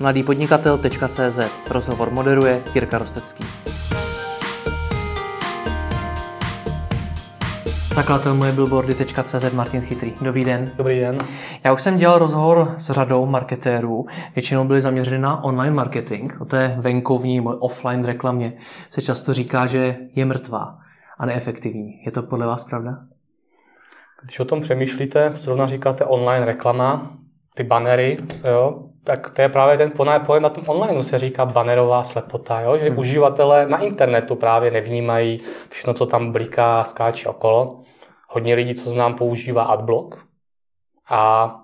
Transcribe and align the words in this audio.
mladýpodnikatel.cz 0.00 1.38
Rozhovor 1.70 2.10
moderuje 2.10 2.62
Jirka 2.74 2.98
Rostecký. 2.98 3.44
Zakladatel 7.94 8.34
moje 8.34 8.52
billboardy.cz 8.52 9.52
Martin 9.52 9.80
Chytrý. 9.80 10.12
Dobrý 10.20 10.44
den. 10.44 10.70
Dobrý 10.76 11.00
den. 11.00 11.18
Já 11.64 11.72
už 11.72 11.82
jsem 11.82 11.96
dělal 11.96 12.18
rozhovor 12.18 12.74
s 12.78 12.90
řadou 12.90 13.26
marketérů, 13.26 14.06
většinou 14.34 14.64
byli 14.64 14.80
zaměřeni 14.80 15.22
na 15.22 15.44
online 15.44 15.74
marketing, 15.74 16.32
o 16.40 16.44
té 16.44 16.76
venkovní, 16.78 17.40
offline 17.40 18.04
reklamě 18.04 18.52
se 18.90 19.02
často 19.02 19.34
říká, 19.34 19.66
že 19.66 19.96
je 20.14 20.24
mrtvá 20.24 20.78
a 21.18 21.26
neefektivní. 21.26 22.02
Je 22.06 22.12
to 22.12 22.22
podle 22.22 22.46
vás 22.46 22.64
pravda? 22.64 22.98
Když 24.22 24.40
o 24.40 24.44
tom 24.44 24.60
přemýšlíte, 24.60 25.32
zrovna 25.40 25.66
říkáte 25.66 26.04
online 26.04 26.46
reklama, 26.46 27.16
ty 27.54 27.62
banery, 27.62 28.18
jo, 28.44 28.88
tak 29.06 29.30
to 29.30 29.42
je 29.42 29.48
právě 29.48 29.78
ten 29.78 29.90
pojem 30.26 30.42
na 30.42 30.48
tom 30.48 30.64
online 30.66 31.04
se 31.04 31.18
říká 31.18 31.46
banerová 31.46 32.02
slepota, 32.02 32.60
jo? 32.60 32.78
že 32.78 32.88
hmm. 32.88 32.98
uživatelé 32.98 33.66
na 33.68 33.78
internetu 33.78 34.34
právě 34.34 34.70
nevnímají 34.70 35.38
všechno, 35.68 35.94
co 35.94 36.06
tam 36.06 36.32
bliká, 36.32 36.84
skáče 36.84 37.28
okolo. 37.28 37.82
Hodně 38.28 38.54
lidí, 38.54 38.74
co 38.74 38.90
znám, 38.90 39.14
používá 39.14 39.62
adblock 39.62 40.16
a 41.10 41.54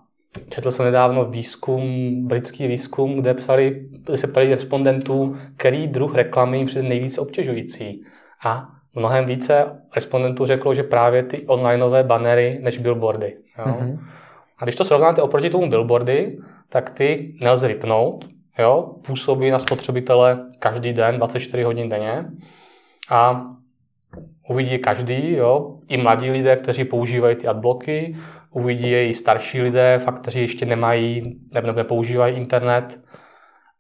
četl 0.49 0.71
jsem 0.71 0.87
nedávno 0.87 1.25
výzkum, 1.25 2.13
britský 2.29 2.67
výzkum, 2.67 3.21
kde 3.21 3.35
psali, 3.35 3.89
kde 3.91 4.17
se 4.17 4.27
ptali 4.27 4.51
respondentů, 4.51 5.37
který 5.57 5.87
druh 5.87 6.15
reklamy 6.15 6.59
jim 6.59 6.67
přijde 6.67 6.89
nejvíce 6.89 7.21
obtěžující. 7.21 8.05
A 8.45 8.69
mnohem 8.95 9.27
více 9.27 9.81
respondentů 9.95 10.47
řeklo, 10.47 10.75
že 10.75 10.83
právě 10.83 11.23
ty 11.23 11.47
onlineové 11.47 12.03
banery 12.03 12.59
než 12.63 12.79
billboardy. 12.79 13.37
Jo? 13.59 13.65
Mm-hmm. 13.65 13.99
A 14.59 14.65
když 14.65 14.77
to 14.77 14.85
srovnáte 14.85 15.23
oproti 15.23 15.51
tomu 15.51 15.71
billboardy, 15.71 16.39
tak 16.73 16.91
ty 16.91 17.35
nelze 17.41 17.69
vypnout, 17.69 18.25
jo? 18.59 18.95
působí 19.07 19.51
na 19.51 19.59
spotřebitele 19.59 20.47
každý 20.59 20.93
den, 20.93 21.17
24 21.17 21.63
hodin 21.63 21.89
denně 21.89 22.25
a 23.11 23.47
uvidí 24.49 24.73
je 24.73 24.79
každý, 24.79 25.33
jo? 25.33 25.79
i 25.89 25.97
mladí 25.97 26.31
lidé, 26.31 26.57
kteří 26.57 26.85
používají 26.85 27.37
ty 27.37 27.47
adblocky, 27.49 28.17
uvidí 28.51 28.91
je 28.91 29.09
i 29.09 29.15
starší 29.15 29.63
lidé, 29.63 29.99
fakt, 30.05 30.21
kteří 30.21 30.41
ještě 30.41 30.67
nemají 30.67 31.41
nebo 31.53 31.73
nepoužívají 31.73 32.37
internet. 32.37 33.01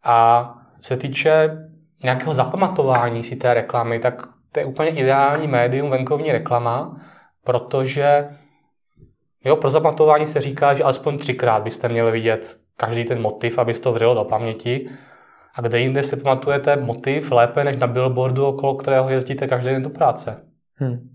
A 0.04 0.48
se 0.80 0.96
týče 0.96 1.50
nějakého 2.02 2.34
zapamatování 2.34 3.22
si 3.22 3.36
té 3.36 3.54
reklamy, 3.54 3.98
tak 3.98 4.28
to 4.52 4.60
je 4.60 4.66
úplně 4.66 4.90
ideální 4.90 5.46
médium 5.46 5.90
venkovní 5.90 6.32
reklama, 6.32 7.00
protože 7.44 8.28
jo, 9.44 9.56
pro 9.56 9.70
zapamatování 9.70 10.26
se 10.26 10.40
říká, 10.40 10.74
že 10.74 10.84
alespoň 10.84 11.18
třikrát 11.18 11.62
byste 11.62 11.88
měli 11.88 12.12
vidět 12.12 12.61
každý 12.84 13.04
ten 13.04 13.22
motiv, 13.22 13.58
aby 13.58 13.74
to 13.74 13.92
vřelo 13.92 14.14
do 14.14 14.24
paměti. 14.24 14.88
A 15.54 15.60
kde 15.60 15.80
jinde 15.80 16.02
si 16.02 16.16
pamatujete 16.16 16.76
motiv 16.76 17.30
lépe 17.30 17.64
než 17.64 17.76
na 17.76 17.86
billboardu, 17.86 18.46
okolo 18.46 18.74
kterého 18.74 19.08
jezdíte 19.08 19.48
každý 19.48 19.70
den 19.70 19.82
do 19.82 19.90
práce. 19.90 20.36
Hmm. 20.76 21.08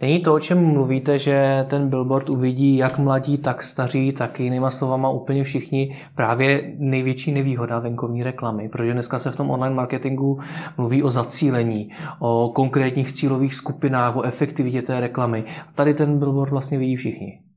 Není 0.00 0.20
to, 0.20 0.34
o 0.34 0.40
čem 0.40 0.64
mluvíte, 0.64 1.18
že 1.18 1.66
ten 1.68 1.88
billboard 1.88 2.28
uvidí 2.28 2.76
jak 2.76 2.98
mladí, 2.98 3.38
tak 3.38 3.62
staří, 3.62 4.12
tak 4.12 4.40
jinýma 4.40 4.70
slovama 4.70 5.10
úplně 5.10 5.44
všichni 5.44 5.96
právě 6.14 6.74
největší 6.78 7.32
nevýhoda 7.32 7.78
venkovní 7.78 8.22
reklamy, 8.22 8.68
protože 8.68 8.92
dneska 8.92 9.18
se 9.18 9.30
v 9.30 9.36
tom 9.36 9.50
online 9.50 9.74
marketingu 9.74 10.40
mluví 10.76 11.02
o 11.02 11.10
zacílení, 11.10 11.90
o 12.18 12.52
konkrétních 12.54 13.12
cílových 13.12 13.54
skupinách, 13.54 14.16
o 14.16 14.22
efektivitě 14.22 14.82
té 14.82 15.00
reklamy. 15.00 15.44
Tady 15.74 15.94
ten 15.94 16.18
billboard 16.18 16.50
vlastně 16.50 16.78
vidí 16.78 16.96
všichni. 16.96 17.49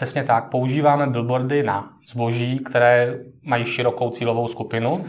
Přesně 0.00 0.24
tak. 0.24 0.48
Používáme 0.48 1.06
billboardy 1.06 1.62
na 1.62 1.92
zboží, 2.08 2.58
které 2.58 3.18
mají 3.42 3.64
širokou 3.64 4.10
cílovou 4.10 4.48
skupinu, 4.48 5.04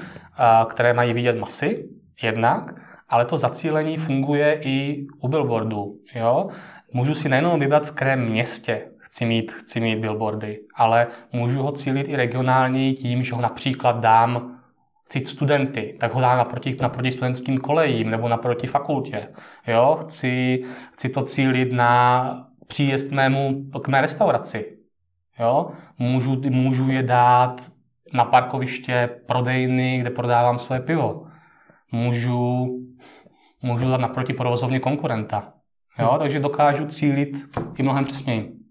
které 0.67 0.93
mají 0.93 1.13
vidět 1.13 1.39
masy 1.39 1.89
jednak, 2.23 2.75
ale 3.09 3.25
to 3.25 3.37
zacílení 3.37 3.97
funguje 3.97 4.59
i 4.61 5.07
u 5.21 5.27
billboardů. 5.27 5.95
Jo? 6.15 6.47
Můžu 6.93 7.13
si 7.13 7.29
nejenom 7.29 7.59
vybrat, 7.59 7.85
v 7.85 7.91
kterém 7.91 8.29
městě 8.29 8.81
chci 8.97 9.25
mít, 9.25 9.51
chci 9.51 9.79
mít 9.79 9.99
billboardy, 9.99 10.59
ale 10.75 11.07
můžu 11.33 11.61
ho 11.61 11.71
cílit 11.71 12.07
i 12.07 12.15
regionálně 12.15 12.93
tím, 12.93 13.23
že 13.23 13.35
ho 13.35 13.41
například 13.41 13.99
dám 13.99 14.59
chci 15.05 15.25
studenty, 15.25 15.97
tak 15.99 16.13
ho 16.13 16.21
dám 16.21 16.37
naproti, 16.37 16.77
naproti 16.81 17.11
studentským 17.11 17.57
kolejím 17.57 18.09
nebo 18.09 18.27
naproti 18.27 18.67
fakultě. 18.67 19.27
Jo? 19.67 19.99
Chci, 20.01 20.63
chci 20.91 21.09
to 21.09 21.21
cílit 21.21 21.71
na 21.71 22.47
příjezd 22.67 23.11
mému, 23.11 23.63
k 23.81 23.87
mé 23.87 24.01
restauraci. 24.01 24.80
Jo? 25.39 25.71
Můžu, 25.99 26.41
můžu 26.49 26.91
je 26.91 27.03
dát 27.03 27.71
na 28.13 28.25
parkoviště 28.25 29.09
prodejny, 29.27 29.97
kde 29.99 30.09
prodávám 30.09 30.59
své 30.59 30.79
pivo. 30.79 31.27
Můžu, 31.91 32.67
můžu 33.61 33.89
dát 33.89 34.01
naproti 34.01 34.33
provozovně 34.33 34.79
konkurenta. 34.79 35.53
Jo? 35.99 36.09
Hmm. 36.09 36.19
Takže 36.19 36.39
dokážu 36.39 36.85
cílit 36.85 37.37
i 37.75 37.83
mnohem 37.83 38.05
přesněji. 38.05 38.61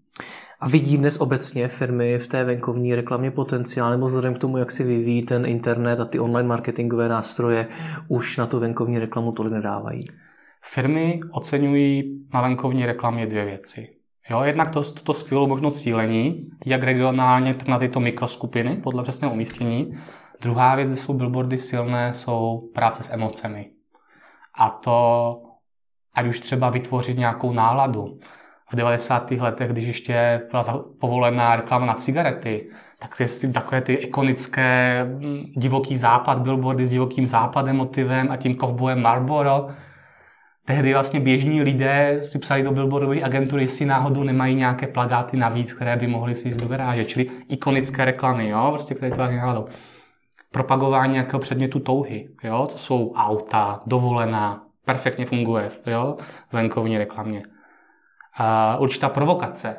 A 0.59 0.67
vidí 0.67 0.97
dnes 0.97 1.21
obecně 1.21 1.67
firmy 1.67 2.19
v 2.19 2.27
té 2.27 2.43
venkovní 2.43 2.95
reklamě 2.95 3.31
potenciál, 3.31 3.91
nebo 3.91 4.05
vzhledem 4.05 4.33
k 4.33 4.39
tomu, 4.39 4.57
jak 4.57 4.71
si 4.71 4.83
vyvíjí 4.83 5.23
ten 5.23 5.45
internet 5.45 5.99
a 5.99 6.05
ty 6.05 6.19
online 6.19 6.49
marketingové 6.49 7.09
nástroje, 7.09 7.67
už 8.07 8.37
na 8.37 8.47
tu 8.47 8.59
venkovní 8.59 8.99
reklamu 8.99 9.31
tolik 9.31 9.53
nedávají? 9.53 10.07
Firmy 10.63 11.19
oceňují 11.31 12.19
na 12.33 12.41
venkovní 12.41 12.85
reklamě 12.85 13.27
dvě 13.27 13.45
věci. 13.45 14.00
Jo, 14.31 14.43
jednak 14.43 14.69
to, 14.69 14.83
to 14.83 15.13
skvělou 15.13 15.47
možnost 15.47 15.81
cílení, 15.81 16.49
jak 16.65 16.83
regionálně, 16.83 17.53
tak 17.53 17.67
na 17.67 17.79
tyto 17.79 17.99
mikroskupiny 17.99 18.75
podle 18.75 19.03
přesného 19.03 19.33
umístění. 19.33 19.97
Druhá 20.41 20.75
věc, 20.75 20.87
kde 20.87 20.97
jsou 20.97 21.13
billboardy 21.13 21.57
silné, 21.57 22.13
jsou 22.13 22.69
práce 22.73 23.03
s 23.03 23.13
emocemi. 23.13 23.69
A 24.57 24.69
to, 24.69 25.41
ať 26.13 26.27
už 26.27 26.39
třeba 26.39 26.69
vytvořit 26.69 27.17
nějakou 27.17 27.53
náladu. 27.53 28.19
V 28.71 28.75
90. 28.75 29.31
letech, 29.31 29.71
když 29.71 29.85
ještě 29.85 30.41
byla 30.51 30.83
povolená 30.99 31.55
reklama 31.55 31.85
na 31.85 31.93
cigarety, 31.93 32.69
tak 33.01 33.17
ty, 33.17 33.51
takové 33.53 33.81
ty 33.81 33.93
ikonické 33.93 35.05
divoký 35.55 35.97
západ, 35.97 36.37
billboardy 36.37 36.85
s 36.85 36.89
divokým 36.89 37.25
západem 37.25 37.75
motivem 37.75 38.31
a 38.31 38.37
tím 38.37 38.55
kovbojem 38.55 39.01
Marlboro, 39.01 39.67
tehdy 40.65 40.93
vlastně 40.93 41.19
běžní 41.19 41.61
lidé 41.61 42.19
si 42.21 42.39
psali 42.39 42.63
do 42.63 42.71
billboardové 42.71 43.21
agentury, 43.23 43.63
jestli 43.63 43.85
náhodou 43.85 44.23
nemají 44.23 44.55
nějaké 44.55 44.87
plagáty 44.87 45.37
navíc, 45.37 45.73
které 45.73 45.95
by 45.95 46.07
mohly 46.07 46.35
si 46.35 46.47
jít 46.47 46.61
do 46.61 46.67
garáže, 46.67 47.05
čili 47.05 47.29
ikonické 47.47 48.05
reklamy, 48.05 48.49
jo, 48.49 48.69
prostě 48.71 48.95
které 48.95 49.11
tváří 49.11 49.35
náhodou. 49.35 49.67
Propagování 50.51 51.13
nějakého 51.13 51.39
předmětu 51.39 51.79
touhy, 51.79 52.29
jo, 52.43 52.67
to 52.71 52.77
jsou 52.77 53.13
auta, 53.15 53.81
dovolená, 53.85 54.65
perfektně 54.85 55.25
funguje, 55.25 55.71
jo, 55.85 56.17
venkovní 56.51 56.97
reklamě. 56.97 57.43
A 58.37 58.77
určitá 58.77 59.09
provokace, 59.09 59.77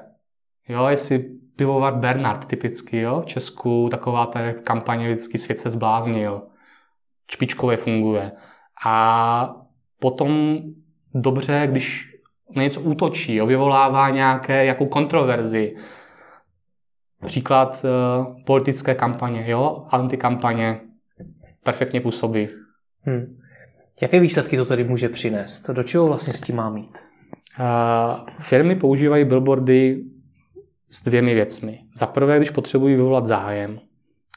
jo, 0.69 0.87
jestli 0.87 1.19
pivovar 1.56 1.94
Bernard 1.94 2.44
typicky, 2.44 3.00
jo, 3.00 3.21
v 3.21 3.26
Česku 3.26 3.88
taková 3.91 4.26
ta 4.26 4.53
kampaně 4.53 5.06
vždycky 5.06 5.38
svět 5.38 5.59
se 5.59 5.71
zbláznil, 5.71 6.42
špičkově 7.31 7.76
funguje. 7.76 8.32
A 8.84 9.54
potom 10.03 10.59
dobře, 11.15 11.69
když 11.71 12.15
na 12.57 12.63
něco 12.63 12.81
útočí, 12.81 13.35
jo, 13.35 13.47
vyvolává 13.47 14.11
nějaké 14.11 14.65
jako 14.65 14.87
kontroverzi. 14.87 15.77
Příklad 17.25 17.85
uh, 17.85 18.45
politické 18.45 18.95
kampaně, 18.95 19.45
jo, 19.51 19.87
antikampaně, 19.89 20.81
perfektně 21.63 22.01
působí. 22.01 22.49
Hmm. 23.01 23.39
Jaké 24.03 24.21
výsledky 24.21 24.57
to 24.57 24.65
tedy 24.65 24.85
může 24.85 25.09
přinést? 25.09 25.71
Do 25.71 25.83
čeho 25.83 26.07
vlastně 26.07 26.33
s 26.33 26.41
tím 26.41 26.57
má 26.57 26.71
mít? 26.71 26.99
Uh, 27.61 28.27
firmy 28.39 28.77
používají 28.77 29.25
billboardy 29.25 30.05
s 30.91 31.05
dvěmi 31.05 31.34
věcmi. 31.34 31.81
Za 31.97 32.07
prvé, 32.07 32.37
když 32.37 32.51
potřebují 32.51 32.95
vyvolat 32.95 33.27
zájem, 33.27 33.81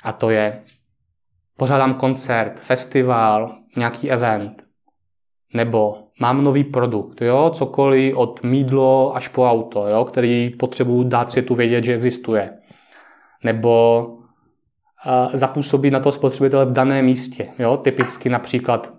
a 0.03 0.11
to 0.11 0.29
je 0.29 0.59
pořádám 1.57 1.93
koncert, 1.93 2.59
festival, 2.59 3.57
nějaký 3.77 4.11
event, 4.11 4.64
nebo 5.55 5.97
mám 6.19 6.43
nový 6.43 6.63
produkt, 6.63 7.21
jo, 7.21 7.51
cokoliv 7.53 8.15
od 8.15 8.43
mídlo 8.43 9.15
až 9.15 9.27
po 9.27 9.49
auto, 9.49 9.87
jo, 9.87 10.05
který 10.05 10.49
potřebuji 10.49 11.03
dát 11.03 11.31
světu 11.31 11.55
vědět, 11.55 11.83
že 11.83 11.93
existuje. 11.93 12.53
Nebo 13.43 14.05
uh, 14.07 15.33
zapůsobit 15.33 15.91
na 15.91 15.99
to 15.99 16.11
spotřebitele 16.11 16.65
v 16.65 16.71
daném 16.71 17.05
místě, 17.05 17.47
jo, 17.59 17.77
typicky 17.77 18.29
například 18.29 18.93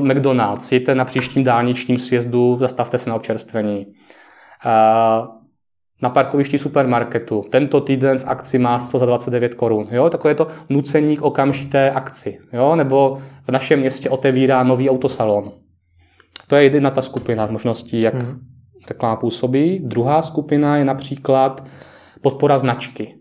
McDonald's, 0.00 0.72
jděte 0.72 0.94
na 0.94 1.04
příštím 1.04 1.44
dálničním 1.44 1.98
sjezdu, 1.98 2.56
zastavte 2.60 2.98
se 2.98 3.10
na 3.10 3.16
občerstvení. 3.16 3.86
Uh, 4.66 5.26
na 6.02 6.10
parkovišti 6.10 6.58
supermarketu. 6.58 7.44
Tento 7.50 7.80
týden 7.80 8.18
v 8.18 8.24
akci 8.26 8.58
má 8.58 8.78
129 8.78 9.54
korun. 9.54 9.88
Jo? 9.90 10.10
Takové 10.10 10.34
to 10.34 10.48
nucení 10.68 11.16
k 11.16 11.22
okamžité 11.22 11.90
akci. 11.90 12.38
Jo? 12.52 12.76
Nebo 12.76 13.22
v 13.46 13.52
našem 13.52 13.80
městě 13.80 14.10
otevírá 14.10 14.62
nový 14.62 14.90
autosalon. 14.90 15.52
To 16.46 16.56
je 16.56 16.64
jedna 16.64 16.90
ta 16.90 17.02
skupina 17.02 17.46
možností, 17.46 18.00
jak 18.00 18.14
hmm. 18.14 18.40
reklama 18.88 19.16
působí. 19.16 19.78
Druhá 19.78 20.22
skupina 20.22 20.76
je 20.76 20.84
například 20.84 21.64
podpora 22.22 22.58
značky. 22.58 23.14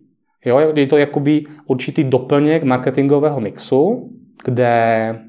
Jo, 0.45 0.73
je 0.75 0.87
to 0.87 0.97
jakoby 0.97 1.43
určitý 1.65 2.03
doplněk 2.03 2.63
marketingového 2.63 3.39
mixu, 3.39 4.09
kde, 4.45 5.19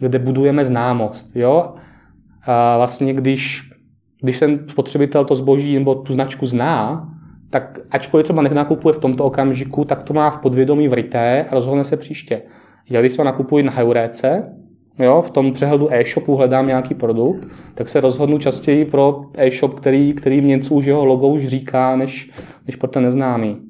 kde 0.00 0.18
budujeme 0.18 0.64
známost. 0.64 1.36
Jo? 1.36 1.74
A 2.46 2.76
vlastně 2.76 3.14
když, 3.14 3.70
když 4.20 4.38
ten 4.38 4.66
spotřebitel 4.68 5.24
to 5.24 5.36
zboží 5.36 5.78
nebo 5.78 5.94
tu 5.94 6.12
značku 6.12 6.46
zná, 6.46 7.08
tak 7.50 7.78
ačkoliv 7.90 8.24
třeba 8.24 8.42
nakupuje 8.42 8.94
v 8.94 8.98
tomto 8.98 9.24
okamžiku, 9.24 9.84
tak 9.84 10.02
to 10.02 10.14
má 10.14 10.30
v 10.30 10.38
podvědomí 10.38 10.88
vryté 10.88 11.44
a 11.44 11.54
rozhodne 11.54 11.84
se 11.84 11.96
příště. 11.96 12.42
Já 12.90 13.00
když 13.00 13.12
třeba 13.12 13.24
nakupuji 13.24 13.64
na 13.64 13.72
Heuréce, 13.72 14.54
jo, 14.98 15.22
v 15.22 15.30
tom 15.30 15.52
přehledu 15.52 15.92
e-shopu 15.92 16.36
hledám 16.36 16.66
nějaký 16.66 16.94
produkt, 16.94 17.48
tak 17.74 17.88
se 17.88 18.00
rozhodnu 18.00 18.38
častěji 18.38 18.84
pro 18.84 19.24
e-shop, 19.34 19.80
který, 19.80 20.12
který 20.12 20.40
mě 20.40 20.56
něco 20.56 20.74
už 20.74 20.84
jeho 20.84 21.04
logo 21.04 21.28
už 21.28 21.46
říká, 21.46 21.96
než, 21.96 22.30
než 22.66 22.76
pro 22.76 22.88
ten 22.88 23.02
neznámý. 23.02 23.60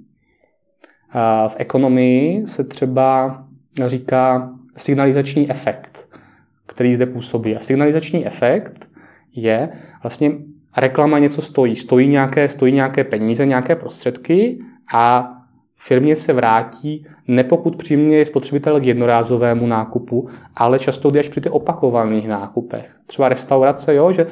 A 1.11 1.49
v 1.49 1.56
ekonomii 1.59 2.47
se 2.47 2.65
třeba 2.65 3.38
říká 3.87 4.50
signalizační 4.76 5.50
efekt, 5.50 5.99
který 6.67 6.94
zde 6.94 7.06
působí. 7.06 7.56
A 7.56 7.61
signalizační 7.61 8.26
efekt 8.26 8.87
je 9.35 9.69
vlastně 10.03 10.32
reklama 10.76 11.19
něco 11.19 11.43
stojí. 11.43 11.76
Stojí 11.76 12.09
nějaké, 12.09 12.49
stojí 12.49 12.73
nějaké 12.73 13.05
peníze, 13.05 13.47
nějaké 13.47 13.76
prostředky 13.76 14.59
a 14.94 15.34
firmě 15.76 16.17
se 16.17 16.32
vrátí 16.32 17.06
nepokut 17.29 17.76
přiměje 17.76 18.26
spotřebitel 18.26 18.81
k 18.81 18.87
jednorázovému 18.87 19.67
nákupu, 19.67 20.29
ale 20.56 20.79
často 20.79 21.12
až 21.21 21.29
při 21.29 21.41
těch 21.41 21.53
opakovaných 21.53 22.29
nákupech. 22.29 22.97
Třeba 23.06 23.29
restaurace, 23.29 23.94
jo, 23.94 24.12
že 24.12 24.26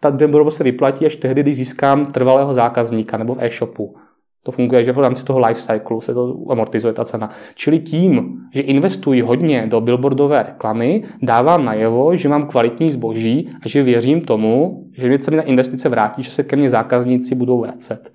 ta 0.00 0.10
den 0.10 0.50
se 0.50 0.64
vyplatí 0.64 1.06
až 1.06 1.16
tehdy, 1.16 1.42
když 1.42 1.56
získám 1.56 2.12
trvalého 2.12 2.54
zákazníka 2.54 3.16
nebo 3.16 3.34
v 3.34 3.44
e-shopu. 3.44 3.96
To 4.42 4.52
funguje, 4.52 4.84
že 4.84 4.92
v 4.92 4.98
rámci 4.98 5.24
toho 5.24 5.38
life 5.38 5.60
cyclu 5.60 6.00
se 6.00 6.14
to 6.14 6.36
amortizuje 6.50 6.92
ta 6.92 7.04
cena. 7.04 7.30
Čili 7.54 7.78
tím, 7.78 8.40
že 8.54 8.60
investuji 8.60 9.22
hodně 9.22 9.66
do 9.66 9.80
billboardové 9.80 10.42
reklamy, 10.42 11.04
dávám 11.22 11.64
najevo, 11.64 12.16
že 12.16 12.28
mám 12.28 12.46
kvalitní 12.46 12.90
zboží 12.90 13.50
a 13.64 13.68
že 13.68 13.82
věřím 13.82 14.20
tomu, 14.20 14.84
že 14.92 15.08
mě 15.08 15.18
se 15.18 15.30
mi 15.30 15.36
na 15.36 15.42
investice 15.42 15.88
vrátí, 15.88 16.22
že 16.22 16.30
se 16.30 16.42
ke 16.42 16.56
mně 16.56 16.70
zákazníci 16.70 17.34
budou 17.34 17.60
vracet. 17.60 18.12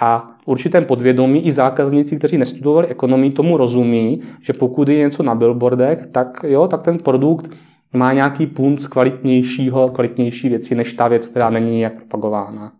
A 0.00 0.30
v 0.42 0.48
určitém 0.48 0.84
podvědomí 0.84 1.46
i 1.46 1.52
zákazníci, 1.52 2.18
kteří 2.18 2.38
nestudovali 2.38 2.86
ekonomii, 2.86 3.30
tomu 3.30 3.56
rozumí, 3.56 4.22
že 4.42 4.52
pokud 4.52 4.88
je 4.88 4.98
něco 4.98 5.22
na 5.22 5.34
billboardech, 5.34 6.06
tak, 6.12 6.40
jo, 6.42 6.68
tak 6.68 6.82
ten 6.82 6.98
produkt 6.98 7.50
má 7.92 8.12
nějaký 8.12 8.46
punt 8.46 8.86
kvalitnějšího, 8.86 9.88
kvalitnější 9.88 10.48
věci, 10.48 10.74
než 10.74 10.92
ta 10.92 11.08
věc, 11.08 11.28
která 11.28 11.50
není 11.50 11.78
nějak 11.78 11.96
propagována. 11.96 12.72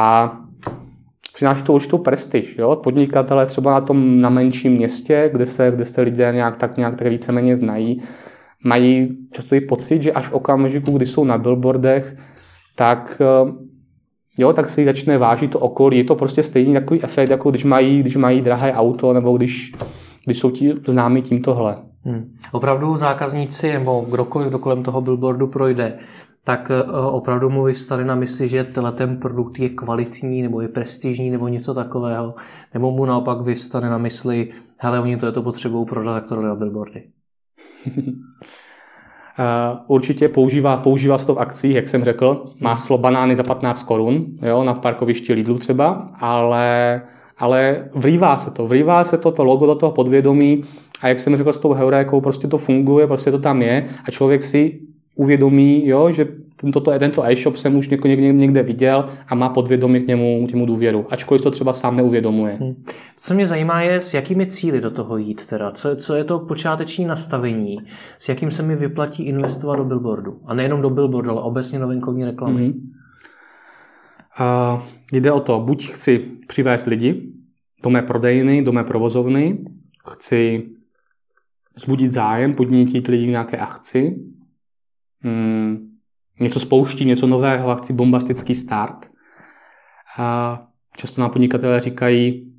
A 0.00 0.38
přináší 1.34 1.62
to 1.62 1.72
určitou 1.72 1.98
prestiž. 1.98 2.58
Jo? 2.58 2.76
Podnikatele 2.76 3.46
třeba 3.46 3.72
na 3.72 3.80
tom 3.80 4.20
na 4.20 4.28
menším 4.28 4.72
městě, 4.72 5.30
kde 5.32 5.46
se, 5.46 5.70
kde 5.70 5.84
se 5.84 6.00
lidé 6.00 6.32
nějak 6.32 6.56
tak 6.56 6.76
nějak 6.76 6.96
tak 6.96 7.08
víceméně 7.08 7.56
znají, 7.56 8.02
mají 8.64 9.18
často 9.32 9.54
i 9.54 9.60
pocit, 9.60 10.02
že 10.02 10.12
až 10.12 10.26
v 10.26 10.32
okamžiku, 10.32 10.92
kdy 10.92 11.06
jsou 11.06 11.24
na 11.24 11.38
billboardech, 11.38 12.16
tak 12.76 13.22
eh, 13.24 13.52
jo, 14.40 14.52
tak 14.52 14.68
si 14.68 14.84
začne 14.84 15.18
vážit 15.18 15.50
to 15.50 15.58
okolí. 15.58 15.98
Je 15.98 16.04
to 16.04 16.14
prostě 16.14 16.42
stejný 16.42 16.74
takový 16.74 17.02
efekt, 17.02 17.30
jako 17.30 17.50
když 17.50 17.64
mají, 17.64 18.00
když 18.00 18.16
mají 18.16 18.40
drahé 18.40 18.72
auto, 18.72 19.12
nebo 19.12 19.36
když, 19.36 19.72
když 20.24 20.38
jsou 20.38 20.50
ti 20.50 20.74
známí 20.86 21.22
tímtohle. 21.22 21.76
Hmm. 22.04 22.32
Opravdu 22.52 22.96
zákazníci 22.96 23.72
nebo 23.72 24.06
kdokoliv, 24.10 24.48
kdo 24.48 24.58
kolem 24.58 24.82
toho 24.82 25.00
billboardu 25.00 25.46
projde, 25.46 25.98
tak 26.44 26.70
eh, 26.70 26.82
opravdu 26.92 27.50
mu 27.50 27.64
vyvstali 27.64 28.04
na 28.04 28.14
mysli, 28.14 28.48
že 28.48 28.64
tenhle 28.64 28.92
ten 28.92 29.16
produkt 29.16 29.58
je 29.58 29.68
kvalitní 29.68 30.42
nebo 30.42 30.60
je 30.60 30.68
prestižní 30.68 31.30
nebo 31.30 31.48
něco 31.48 31.74
takového, 31.74 32.34
nebo 32.74 32.90
mu 32.90 33.04
naopak 33.04 33.40
vyvstane 33.40 33.90
na 33.90 33.98
mysli, 33.98 34.52
hele, 34.76 35.00
oni 35.00 35.16
to 35.16 35.26
je 35.26 35.32
to 35.32 35.42
potřebují 35.42 35.86
prodat, 35.86 36.14
tak 36.14 36.28
to 36.28 36.42
na 36.42 36.54
billboardy. 36.54 37.02
Eh, 39.40 39.78
určitě 39.86 40.28
používá, 40.28 40.76
používá 40.76 41.18
se 41.18 41.26
to 41.26 41.34
v 41.34 41.38
akcích, 41.38 41.74
jak 41.74 41.88
jsem 41.88 42.04
řekl. 42.04 42.44
Má 42.60 42.76
slo 42.76 42.98
banány 42.98 43.36
za 43.36 43.42
15 43.42 43.82
korun, 43.82 44.26
jo, 44.42 44.64
na 44.64 44.74
parkovišti 44.74 45.32
Lidlu 45.32 45.58
třeba, 45.58 46.08
ale, 46.20 47.02
ale 47.38 47.84
vrývá 47.94 48.38
se 48.38 48.50
to, 48.50 48.66
vrývá 48.66 49.04
se 49.04 49.18
to, 49.18 49.32
to 49.32 49.44
logo 49.44 49.66
do 49.66 49.74
toho 49.74 49.92
podvědomí 49.92 50.64
a 51.02 51.08
jak 51.08 51.20
jsem 51.20 51.36
řekl 51.36 51.52
s 51.52 51.58
tou 51.58 51.72
heurékou, 51.72 52.20
prostě 52.20 52.48
to 52.48 52.58
funguje, 52.58 53.06
prostě 53.06 53.30
to 53.30 53.38
tam 53.38 53.62
je 53.62 53.88
a 54.04 54.10
člověk 54.10 54.42
si 54.42 54.80
uvědomí, 55.20 55.86
jo, 55.86 56.10
že 56.10 56.28
tento, 56.56 56.80
tento 56.80 57.24
e-shop 57.24 57.56
jsem 57.56 57.76
už 57.76 57.88
někde, 57.88 58.16
někde 58.32 58.62
viděl 58.62 59.08
a 59.28 59.34
má 59.34 59.48
podvědomě 59.48 60.00
k 60.00 60.06
němu, 60.06 60.46
k 60.46 60.52
němu 60.52 60.66
důvěru, 60.66 61.06
ačkoliv 61.10 61.42
to 61.42 61.50
třeba 61.50 61.72
sám 61.72 61.96
neuvědomuje. 61.96 62.56
Hmm. 62.60 62.74
Co 63.16 63.34
mě 63.34 63.46
zajímá 63.46 63.82
je, 63.82 64.00
s 64.00 64.14
jakými 64.14 64.46
cíly 64.46 64.80
do 64.80 64.90
toho 64.90 65.16
jít 65.16 65.46
teda. 65.46 65.70
Co, 65.70 65.96
co 65.96 66.14
je 66.14 66.24
to 66.24 66.38
počáteční 66.38 67.04
nastavení, 67.04 67.78
s 68.18 68.28
jakým 68.28 68.50
se 68.50 68.62
mi 68.62 68.76
vyplatí 68.76 69.22
investovat 69.22 69.76
do 69.76 69.84
billboardu. 69.84 70.40
A 70.46 70.54
nejenom 70.54 70.80
do 70.80 70.90
billboardu, 70.90 71.30
ale 71.30 71.42
obecně 71.42 71.78
do 71.78 71.88
venkovní 71.88 72.24
reklamy. 72.24 72.62
Hmm. 72.62 72.90
Uh, 74.40 74.82
jde 75.12 75.32
o 75.32 75.40
to, 75.40 75.60
buď 75.60 75.90
chci 75.90 76.18
přivést 76.48 76.86
lidi 76.86 77.32
do 77.82 77.90
mé 77.90 78.02
prodejny, 78.02 78.62
do 78.62 78.72
mé 78.72 78.84
provozovny, 78.84 79.58
chci 80.10 80.68
zbudit 81.76 82.12
zájem, 82.12 82.54
podnítit 82.54 83.06
lidi 83.06 83.26
k 83.26 83.30
nějaké 83.30 83.56
akci, 83.56 84.16
hmm, 85.22 85.90
něco 86.40 86.60
spouští, 86.60 87.04
něco 87.04 87.26
nového 87.26 87.76
chci 87.76 87.92
bombastický 87.92 88.54
start. 88.54 89.10
A 90.18 90.60
často 90.96 91.20
nám 91.20 91.30
podnikatelé 91.30 91.80
říkají, 91.80 92.52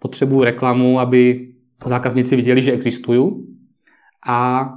potřebuji 0.00 0.44
reklamu, 0.44 1.00
aby 1.00 1.52
zákazníci 1.84 2.36
viděli, 2.36 2.62
že 2.62 2.72
existuju. 2.72 3.46
A 4.26 4.68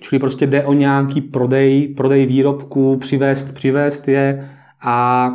čili 0.00 0.18
prostě 0.18 0.46
jde 0.46 0.64
o 0.64 0.72
nějaký 0.72 1.20
prodej, 1.20 1.94
prodej 1.94 2.26
výrobků, 2.26 2.96
přivést, 2.96 3.52
přivést 3.52 4.08
je 4.08 4.50
a 4.80 5.28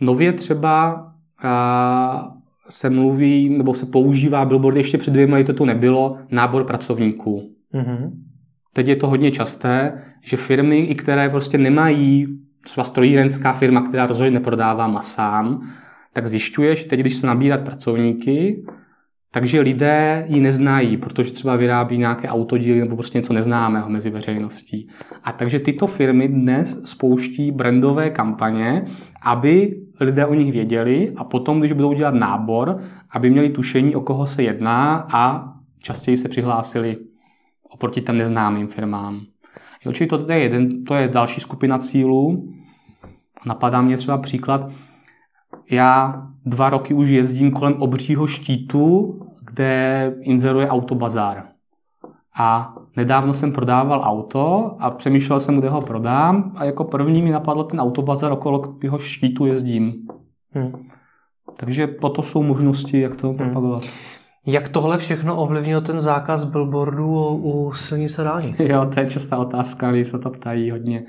nově 0.00 0.32
třeba 0.32 1.06
a, 1.42 2.34
se 2.68 2.90
mluví 2.90 3.48
nebo 3.48 3.74
se 3.74 3.86
používá 3.86 4.44
billboard, 4.44 4.76
ještě 4.76 4.98
před 4.98 5.10
dvěma 5.10 5.36
lety 5.36 5.52
to 5.52 5.66
nebylo, 5.66 6.18
nábor 6.30 6.64
pracovníků. 6.64 7.50
Mm-hmm. 7.74 8.10
Teď 8.78 8.88
je 8.88 8.96
to 8.96 9.08
hodně 9.08 9.30
časté, 9.30 10.02
že 10.22 10.36
firmy, 10.36 10.78
i 10.78 10.94
které 10.94 11.28
prostě 11.28 11.58
nemají, 11.58 12.26
třeba 12.64 12.84
strojírenská 12.84 13.52
firma, 13.52 13.80
která 13.82 14.06
rozhodně 14.06 14.30
neprodává 14.30 14.86
masám, 14.86 15.70
tak 16.12 16.26
zjišťuje, 16.26 16.76
že 16.76 16.84
teď, 16.84 17.00
když 17.00 17.16
se 17.16 17.26
nabírat 17.26 17.60
pracovníky, 17.60 18.64
takže 19.30 19.60
lidé 19.60 20.24
ji 20.28 20.40
neznají, 20.40 20.96
protože 20.96 21.32
třeba 21.32 21.56
vyrábí 21.56 21.98
nějaké 21.98 22.28
autodíly 22.28 22.80
nebo 22.80 22.96
prostě 22.96 23.18
něco 23.18 23.32
neznámého 23.32 23.88
mezi 23.88 24.10
veřejností. 24.10 24.88
A 25.24 25.32
takže 25.32 25.58
tyto 25.58 25.86
firmy 25.86 26.28
dnes 26.28 26.82
spouští 26.84 27.50
brandové 27.50 28.10
kampaně, 28.10 28.84
aby 29.22 29.76
lidé 30.00 30.26
o 30.26 30.34
nich 30.34 30.52
věděli 30.52 31.12
a 31.16 31.24
potom, 31.24 31.58
když 31.58 31.72
budou 31.72 31.92
dělat 31.92 32.14
nábor, 32.14 32.80
aby 33.10 33.30
měli 33.30 33.50
tušení, 33.50 33.94
o 33.96 34.00
koho 34.00 34.26
se 34.26 34.42
jedná 34.42 35.08
a 35.12 35.52
častěji 35.78 36.16
se 36.16 36.28
přihlásili 36.28 37.07
oproti 37.68 38.00
těm 38.00 38.18
neznámým 38.18 38.68
firmám. 38.68 39.20
Jo, 39.84 39.92
čili 39.92 40.08
to 40.08 40.32
je, 40.32 40.38
jeden, 40.38 40.84
to 40.84 40.94
je 40.94 41.08
další 41.08 41.40
skupina 41.40 41.78
cílů. 41.78 42.52
Napadá 43.46 43.82
mě 43.82 43.96
třeba 43.96 44.18
příklad, 44.18 44.70
já 45.70 46.22
dva 46.46 46.70
roky 46.70 46.94
už 46.94 47.08
jezdím 47.08 47.50
kolem 47.50 47.82
obřího 47.82 48.26
štítu, 48.26 49.18
kde 49.52 50.14
inzeruje 50.20 50.68
autobazár. 50.68 51.44
A 52.38 52.74
nedávno 52.96 53.34
jsem 53.34 53.52
prodával 53.52 54.00
auto 54.04 54.76
a 54.78 54.90
přemýšlel 54.90 55.40
jsem, 55.40 55.58
kde 55.58 55.68
ho 55.68 55.80
prodám 55.80 56.52
a 56.56 56.64
jako 56.64 56.84
první 56.84 57.22
mi 57.22 57.30
napadl 57.30 57.64
ten 57.64 57.80
autobazar, 57.80 58.32
okolo 58.32 58.74
jeho 58.82 58.98
štítu 58.98 59.46
jezdím. 59.46 60.08
Hmm. 60.52 60.72
Takže 61.56 61.86
toto 61.86 62.22
jsou 62.22 62.42
možnosti, 62.42 63.00
jak 63.00 63.16
to 63.16 63.28
hmm. 63.28 63.36
propagovat. 63.36 63.82
Jak 64.50 64.68
tohle 64.68 64.98
všechno 64.98 65.36
ovlivnilo 65.36 65.80
ten 65.80 65.98
zákaz 65.98 66.44
billboardů 66.44 67.36
u 67.36 67.72
silnice 67.72 68.24
dálnic? 68.24 68.60
Jo, 68.68 68.90
to 68.94 69.00
je 69.00 69.10
častá 69.10 69.36
otázka, 69.38 69.92
když 69.92 70.08
se 70.08 70.18
to 70.18 70.30
ptají 70.30 70.70
hodně. 70.70 71.04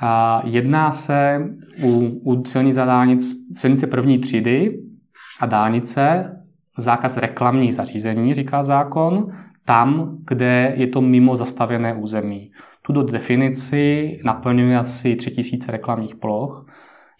A 0.00 0.42
jedná 0.44 0.92
se 0.92 1.40
u, 1.84 2.20
u 2.24 2.44
silnic 2.44 2.76
a 2.76 2.84
dálnic, 2.84 3.34
silnice 3.52 3.86
první 3.86 4.18
třídy 4.18 4.78
a 5.40 5.46
dálnice 5.46 6.36
zákaz 6.78 7.16
reklamních 7.16 7.74
zařízení, 7.74 8.34
říká 8.34 8.62
zákon, 8.62 9.32
tam, 9.64 10.18
kde 10.26 10.72
je 10.76 10.86
to 10.86 11.00
mimo 11.00 11.36
zastavěné 11.36 11.94
území. 11.94 12.50
Tuto 12.82 13.02
definici 13.02 14.18
naplňuje 14.24 14.78
asi 14.78 15.16
3000 15.16 15.72
reklamních 15.72 16.16
ploch. 16.16 16.66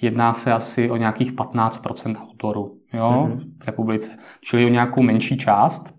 Jedná 0.03 0.33
se 0.33 0.53
asi 0.53 0.91
o 0.91 0.97
nějakých 0.97 1.33
15% 1.33 2.17
autorů 2.23 2.79
jo, 2.93 3.29
mm-hmm. 3.29 3.39
v 3.63 3.67
republice, 3.67 4.11
čili 4.41 4.65
o 4.65 4.69
nějakou 4.69 5.03
menší 5.03 5.37
část. 5.37 5.95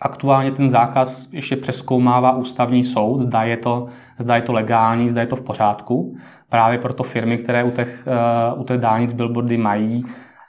Aktuálně 0.00 0.52
ten 0.52 0.68
zákaz 0.68 1.32
ještě 1.32 1.56
přeskoumává 1.56 2.36
ústavní 2.36 2.84
soud, 2.84 3.18
zda 3.18 3.42
je 3.42 3.56
to, 3.56 3.86
zda 4.18 4.36
je 4.36 4.42
to 4.42 4.52
legální, 4.52 5.08
zda 5.08 5.20
je 5.20 5.26
to 5.26 5.36
v 5.36 5.42
pořádku. 5.42 6.16
Právě 6.48 6.78
proto 6.78 7.02
firmy, 7.02 7.38
které 7.38 7.64
u 7.64 7.70
těch, 7.70 8.08
uh, 8.54 8.60
u 8.60 8.64
těch 8.64 8.78
dálnic 8.78 9.12
billboardy 9.12 9.56
mají, 9.56 10.04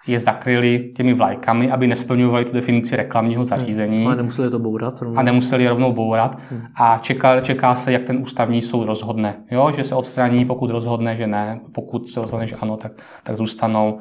je 0.07 0.19
zakryli 0.19 0.91
těmi 0.95 1.13
vlajkami, 1.13 1.71
aby 1.71 1.87
nesplňovali 1.87 2.45
tu 2.45 2.53
definici 2.53 2.95
reklamního 2.95 3.43
zařízení. 3.43 4.05
Ale 4.05 4.15
nemuseli 4.15 4.49
to 4.49 4.59
bourat. 4.59 5.01
Rovnou. 5.01 5.19
A 5.19 5.23
nemuseli 5.23 5.67
rovnou 5.67 5.93
bourat. 5.93 6.37
Hmm. 6.51 6.61
A 6.75 6.97
čeká, 6.97 7.41
čeká 7.41 7.75
se, 7.75 7.91
jak 7.91 8.03
ten 8.03 8.17
ústavní 8.17 8.61
soud 8.61 8.85
rozhodne. 8.85 9.35
Jo, 9.51 9.71
že 9.75 9.83
se 9.83 9.95
odstraní, 9.95 10.45
pokud 10.45 10.69
rozhodne, 10.69 11.15
že 11.15 11.27
ne. 11.27 11.59
Pokud 11.73 12.09
se 12.09 12.21
rozhodne, 12.21 12.47
že 12.47 12.55
ano, 12.55 12.77
tak, 12.77 12.91
tak 13.23 13.37
zůstanou. 13.37 13.99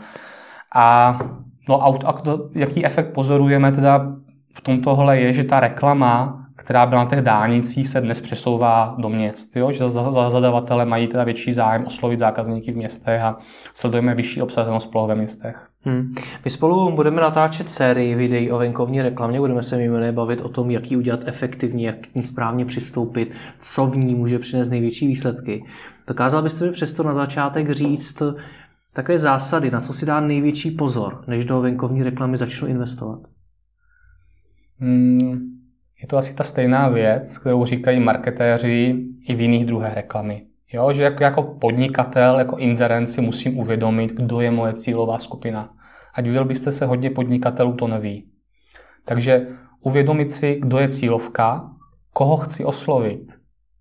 A, 0.74 1.18
no, 1.68 1.86
a, 1.86 1.98
a 2.04 2.22
jaký 2.54 2.86
efekt 2.86 3.12
pozorujeme 3.12 3.72
teda 3.72 4.12
v 4.54 4.60
tomtohle 4.60 5.20
je, 5.20 5.32
že 5.32 5.44
ta 5.44 5.60
reklama 5.60 6.42
která 6.56 6.86
byla 6.86 7.04
na 7.04 7.10
těch 7.10 7.20
dálnicích, 7.20 7.88
se 7.88 8.00
dnes 8.00 8.20
přesouvá 8.20 8.94
do 8.98 9.08
měst. 9.08 9.56
Jo? 9.56 9.72
Že 9.72 9.90
zadavatele 10.28 10.84
mají 10.84 11.08
teda 11.08 11.24
větší 11.24 11.52
zájem 11.52 11.86
oslovit 11.86 12.18
zákazníky 12.18 12.72
v 12.72 12.76
městech 12.76 13.22
a 13.22 13.36
sledujeme 13.74 14.14
vyšší 14.14 14.42
obsazenost 14.42 14.90
ploch 14.90 15.08
ve 15.08 15.14
městech. 15.14 15.68
Hmm. 15.86 16.14
My 16.44 16.50
spolu 16.50 16.92
budeme 16.92 17.20
natáčet 17.20 17.68
sérii 17.68 18.14
videí 18.14 18.50
o 18.50 18.58
venkovní 18.58 19.02
reklamě, 19.02 19.40
budeme 19.40 19.62
se 19.62 19.76
mimo 19.76 20.12
bavit 20.12 20.40
o 20.40 20.48
tom, 20.48 20.70
jak 20.70 20.90
ji 20.90 20.96
udělat 20.96 21.20
efektivně, 21.26 21.86
jak 21.86 22.06
k 22.06 22.14
ní 22.14 22.24
správně 22.24 22.64
přistoupit, 22.64 23.32
co 23.60 23.86
v 23.86 23.96
ní 23.96 24.14
může 24.14 24.38
přinést 24.38 24.70
největší 24.70 25.06
výsledky. 25.06 25.64
Dokázal 26.08 26.42
byste 26.42 26.64
mi 26.64 26.72
přesto 26.72 27.02
na 27.02 27.14
začátek 27.14 27.70
říct 27.70 28.22
takové 28.92 29.18
zásady, 29.18 29.70
na 29.70 29.80
co 29.80 29.92
si 29.92 30.06
dá 30.06 30.20
největší 30.20 30.70
pozor, 30.70 31.24
než 31.26 31.44
do 31.44 31.60
venkovní 31.60 32.02
reklamy 32.02 32.36
začnu 32.36 32.68
investovat? 32.68 33.20
Hmm. 34.78 35.56
Je 36.02 36.08
to 36.08 36.16
asi 36.16 36.34
ta 36.34 36.44
stejná 36.44 36.88
věc, 36.88 37.38
kterou 37.38 37.64
říkají 37.64 38.00
marketéři 38.00 39.04
i 39.28 39.34
v 39.34 39.40
jiných 39.40 39.66
druhé 39.66 39.94
reklamy. 39.94 40.46
Jo, 40.72 40.92
že 40.92 41.04
jako, 41.04 41.24
jako 41.24 41.42
podnikatel, 41.42 42.38
jako 42.38 42.56
inzerent 42.56 43.08
si 43.08 43.20
musím 43.20 43.58
uvědomit, 43.58 44.12
kdo 44.12 44.40
je 44.40 44.50
moje 44.50 44.72
cílová 44.72 45.18
skupina. 45.18 45.75
Ať 46.16 46.24
viděl 46.24 46.44
byste 46.44 46.72
se 46.72 46.86
hodně 46.86 47.10
podnikatelů, 47.10 47.72
to 47.72 47.88
neví. 47.88 48.30
Takže 49.04 49.46
uvědomit 49.80 50.32
si, 50.32 50.58
kdo 50.60 50.78
je 50.78 50.88
cílovka, 50.88 51.70
koho 52.12 52.36
chci 52.36 52.64
oslovit. 52.64 53.32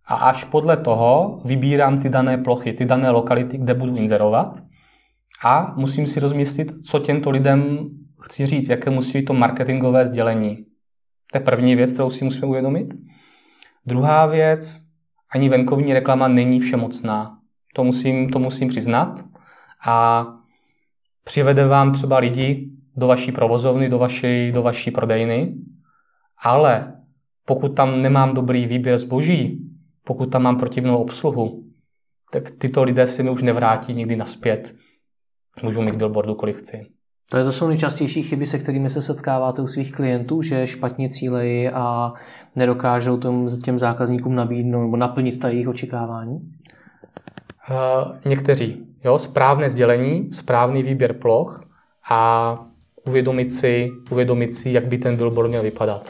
A 0.05 0.15
až 0.15 0.43
podle 0.43 0.77
toho 0.77 1.41
vybírám 1.45 1.99
ty 1.99 2.09
dané 2.09 2.37
plochy, 2.37 2.73
ty 2.73 2.85
dané 2.85 3.09
lokality, 3.09 3.57
kde 3.57 3.73
budu 3.73 3.95
inzerovat. 3.95 4.59
A 5.43 5.73
musím 5.77 6.07
si 6.07 6.19
rozmyslit, 6.19 6.71
co 6.85 6.99
těmto 6.99 7.29
lidem 7.29 7.89
chci 8.21 8.45
říct, 8.45 8.69
jaké 8.69 8.89
musí 8.89 9.17
být 9.17 9.25
to 9.25 9.33
marketingové 9.33 10.05
sdělení. 10.05 10.65
To 11.31 11.37
je 11.37 11.41
první 11.41 11.75
věc, 11.75 11.93
kterou 11.93 12.09
si 12.09 12.25
musíme 12.25 12.47
uvědomit. 12.47 12.93
Druhá 13.85 14.25
věc, 14.25 14.77
ani 15.29 15.49
venkovní 15.49 15.93
reklama 15.93 16.27
není 16.27 16.59
všemocná. 16.59 17.37
To 17.75 17.83
musím, 17.83 18.29
to 18.29 18.39
musím 18.39 18.67
přiznat. 18.69 19.25
A 19.87 20.25
přivede 21.25 21.65
vám 21.65 21.91
třeba 21.91 22.17
lidi 22.17 22.69
do 22.95 23.07
vaší 23.07 23.31
provozovny, 23.31 23.89
do 23.89 23.99
vaší, 23.99 24.51
do 24.51 24.61
vaší 24.61 24.91
prodejny, 24.91 25.55
ale 26.43 26.93
pokud 27.45 27.75
tam 27.75 28.01
nemám 28.01 28.33
dobrý 28.33 28.65
výběr 28.65 28.97
zboží, 28.97 29.61
pokud 30.03 30.25
tam 30.25 30.43
mám 30.43 30.59
protivnou 30.59 30.97
obsluhu, 30.97 31.63
tak 32.31 32.51
tyto 32.51 32.83
lidé 32.83 33.07
si 33.07 33.23
mi 33.23 33.29
už 33.29 33.41
nevrátí 33.41 33.93
nikdy 33.93 34.15
naspět. 34.15 34.75
Můžu 35.63 35.81
mít 35.81 35.95
billboardu, 35.95 36.35
kolik 36.35 36.57
chci. 36.57 36.85
To, 37.29 37.37
je, 37.37 37.43
to 37.43 37.51
jsou 37.51 37.67
nejčastější 37.67 38.23
chyby, 38.23 38.47
se 38.47 38.59
kterými 38.59 38.89
se 38.89 39.01
setkáváte 39.01 39.61
u 39.61 39.67
svých 39.67 39.91
klientů, 39.91 40.41
že 40.41 40.67
špatně 40.67 41.09
cílejí 41.09 41.69
a 41.69 42.13
nedokážou 42.55 43.19
těm 43.63 43.79
zákazníkům 43.79 44.35
nabídnout 44.35 44.81
nebo 44.81 44.97
naplnit 44.97 45.39
ta 45.39 45.49
jejich 45.49 45.67
očekávání? 45.67 46.39
Uh, 47.69 48.11
někteří. 48.25 48.85
Jo, 49.03 49.19
správné 49.19 49.69
sdělení, 49.69 50.29
správný 50.33 50.83
výběr 50.83 51.13
ploch 51.13 51.63
a 52.09 52.59
uvědomit 53.07 53.53
si, 53.53 53.91
uvědomit 54.09 54.55
si, 54.55 54.69
jak 54.71 54.87
by 54.87 54.97
ten 54.97 55.17
billboard 55.17 55.49
měl 55.49 55.61
vypadat. 55.61 56.09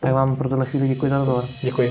Tak 0.00 0.12
vám 0.12 0.36
pro 0.36 0.48
tohle 0.48 0.66
chvíli 0.66 0.88
děkuji 0.88 1.10
za 1.10 1.18
rozhovor. 1.18 1.44
Děkuji. 1.62 1.90